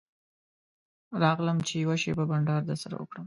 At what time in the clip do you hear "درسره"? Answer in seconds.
2.69-2.95